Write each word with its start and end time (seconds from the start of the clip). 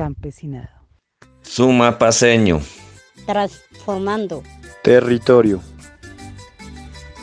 campesinado. 0.00 0.88
Suma 1.42 1.98
paseño. 1.98 2.62
Transformando. 3.26 4.42
Territorio. 4.82 5.60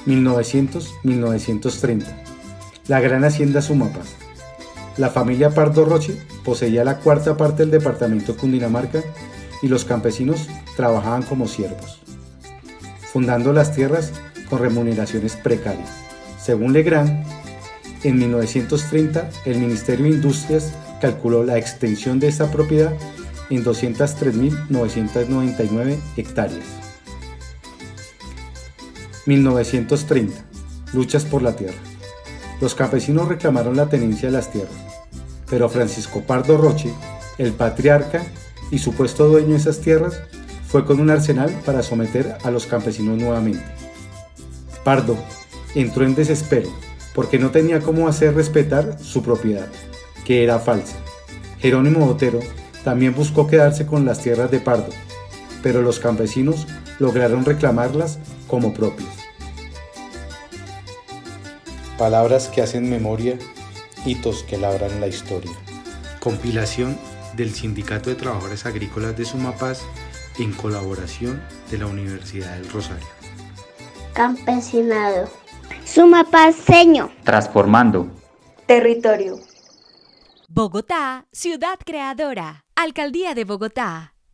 1900-1930. 0.05 2.05
La 2.87 2.99
gran 2.99 3.23
hacienda 3.23 3.63
Sumapas. 3.63 4.15
La 4.95 5.09
familia 5.09 5.49
Pardo 5.49 5.85
Roche 5.85 6.21
poseía 6.45 6.83
la 6.83 6.99
cuarta 6.99 7.35
parte 7.35 7.63
del 7.63 7.71
departamento 7.71 8.37
Cundinamarca 8.37 9.01
y 9.63 9.69
los 9.69 9.83
campesinos 9.83 10.47
trabajaban 10.75 11.23
como 11.23 11.47
siervos, 11.47 11.99
fundando 13.11 13.53
las 13.53 13.73
tierras 13.73 14.13
con 14.51 14.59
remuneraciones 14.59 15.35
precarias. 15.35 15.89
Según 16.39 16.73
Legrand, 16.73 17.25
en 18.03 18.19
1930 18.19 19.29
el 19.45 19.59
Ministerio 19.59 20.05
de 20.05 20.11
Industrias 20.11 20.73
calculó 21.01 21.43
la 21.43 21.57
extensión 21.57 22.19
de 22.19 22.27
esta 22.27 22.51
propiedad 22.51 22.93
en 23.49 23.63
203.999 23.63 25.97
hectáreas. 26.17 26.65
1930. 29.25 30.35
Luchas 30.93 31.25
por 31.25 31.41
la 31.41 31.55
tierra. 31.55 31.79
Los 32.61 32.75
campesinos 32.75 33.27
reclamaron 33.27 33.75
la 33.75 33.89
tenencia 33.89 34.29
de 34.29 34.33
las 34.33 34.51
tierras, 34.51 34.75
pero 35.49 35.69
Francisco 35.69 36.21
Pardo 36.21 36.57
Roche, 36.57 36.93
el 37.37 37.53
patriarca 37.53 38.25
y 38.71 38.79
supuesto 38.79 39.27
dueño 39.27 39.49
de 39.49 39.57
esas 39.57 39.79
tierras, 39.79 40.21
fue 40.67 40.85
con 40.85 40.99
un 40.99 41.09
arsenal 41.09 41.49
para 41.65 41.81
someter 41.83 42.37
a 42.43 42.51
los 42.51 42.65
campesinos 42.65 43.17
nuevamente. 43.17 43.63
Pardo 44.83 45.17
entró 45.75 46.05
en 46.05 46.15
desespero 46.15 46.69
porque 47.17 47.39
no 47.39 47.49
tenía 47.49 47.79
cómo 47.79 48.07
hacer 48.07 48.35
respetar 48.35 48.99
su 48.99 49.23
propiedad, 49.23 49.65
que 50.23 50.43
era 50.43 50.59
falsa. 50.59 50.97
Jerónimo 51.57 52.05
Botero 52.05 52.41
también 52.83 53.15
buscó 53.15 53.47
quedarse 53.47 53.87
con 53.87 54.05
las 54.05 54.21
tierras 54.21 54.51
de 54.51 54.59
Pardo, 54.59 54.89
pero 55.63 55.81
los 55.81 55.99
campesinos 55.99 56.67
lograron 56.99 57.43
reclamarlas 57.43 58.19
como 58.45 58.71
propias. 58.71 59.09
Palabras 61.97 62.49
que 62.49 62.61
hacen 62.61 62.87
memoria, 62.87 63.39
hitos 64.05 64.43
que 64.43 64.59
labran 64.59 65.01
la 65.01 65.07
historia. 65.07 65.57
Compilación 66.19 66.99
del 67.35 67.51
Sindicato 67.51 68.11
de 68.11 68.15
Trabajadores 68.15 68.67
Agrícolas 68.67 69.17
de 69.17 69.25
Sumapaz 69.25 69.81
en 70.37 70.53
colaboración 70.53 71.41
de 71.71 71.79
la 71.79 71.87
Universidad 71.87 72.53
del 72.57 72.69
Rosario. 72.69 73.07
Campesinado. 74.13 75.46
Sumapaceño. 75.87 77.09
Transformando. 77.23 78.07
Territorio. 78.65 79.39
Bogotá, 80.49 81.25
ciudad 81.31 81.79
creadora. 81.85 82.65
Alcaldía 82.75 83.33
de 83.33 83.45
Bogotá. 83.45 84.16